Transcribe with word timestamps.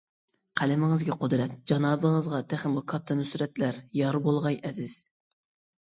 قەلىمىڭىزگە 0.59 1.17
قۇدرەت، 1.23 1.53
جانابىڭىزغا 1.71 2.39
تېخىمۇ 2.53 2.83
كاتتا 2.95 3.19
نۇسرەتلەر 3.23 3.81
يار 4.03 4.19
بولغاي 4.29 4.61
ئەزىز. 4.71 5.01